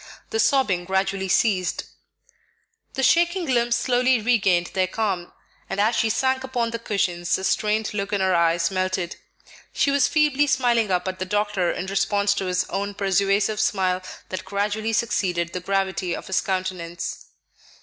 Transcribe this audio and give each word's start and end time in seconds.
The 0.31 0.39
sobbing 0.39 0.85
gradually 0.85 1.27
ceased; 1.27 1.83
the 2.95 3.03
shaking 3.03 3.45
limbs 3.45 3.75
slowly 3.75 4.19
regained 4.19 4.71
their 4.73 4.87
calm; 4.87 5.31
and 5.69 5.79
as 5.79 5.95
she 5.95 6.09
sank 6.09 6.43
upon 6.43 6.71
the 6.71 6.79
cushions 6.79 7.35
the 7.35 7.43
strained 7.43 7.93
look 7.93 8.11
in 8.11 8.19
her 8.19 8.33
eyes 8.33 8.71
melted. 8.71 9.17
She 9.73 9.91
was 9.91 10.07
feebly 10.07 10.47
smiling 10.47 10.89
up 10.89 11.07
at 11.07 11.19
the 11.19 11.25
doctor 11.25 11.69
in 11.71 11.85
response 11.85 12.33
to 12.33 12.45
his 12.45 12.63
own 12.71 12.95
persuasive 12.95 13.59
smile 13.59 14.01
that 14.29 14.43
gradually 14.43 14.93
succeeded 14.93 15.53
the 15.53 15.59
gravity 15.59 16.15
of 16.15 16.25
his 16.25 16.41
countenance. 16.41 17.27